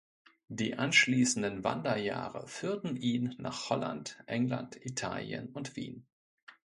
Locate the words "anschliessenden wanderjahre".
0.79-2.47